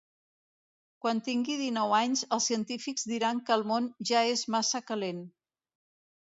Quan 1.05 1.19
tingui 1.27 1.57
dinou 1.59 1.93
anys 1.97 2.23
els 2.37 2.47
científics 2.51 3.05
diran 3.11 3.43
que 3.51 3.55
el 3.57 3.65
món 3.73 3.91
ja 4.13 4.23
és 4.33 4.43
massa 4.57 4.83
calent. 4.89 5.23